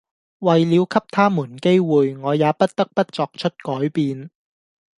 [0.39, 4.31] 為了給他們機會、我也不得不作出改變！